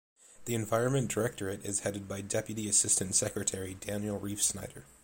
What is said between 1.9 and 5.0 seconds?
by Deputy Assistant Secretary Daniel Reifsnyder.